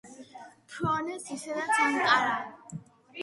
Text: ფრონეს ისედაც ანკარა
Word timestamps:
ფრონეს 0.69 1.29
ისედაც 1.35 1.73
ანკარა 1.83 2.33